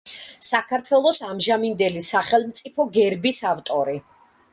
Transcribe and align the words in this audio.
საქართველოს 0.45 1.19
ამჟამინდელი 1.27 2.01
სახელმწიფო 2.07 2.87
გერბის 2.97 3.43
ავტორი. 3.51 3.95